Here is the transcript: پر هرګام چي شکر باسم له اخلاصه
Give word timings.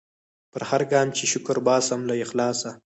پر 0.51 0.61
هرګام 0.69 1.07
چي 1.17 1.25
شکر 1.33 1.57
باسم 1.67 1.99
له 2.09 2.15
اخلاصه 2.25 2.71